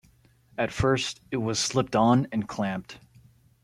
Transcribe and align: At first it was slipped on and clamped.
At 0.57 0.71
first 0.71 1.21
it 1.29 1.37
was 1.37 1.59
slipped 1.59 1.95
on 1.95 2.25
and 2.31 2.47
clamped. 2.49 2.97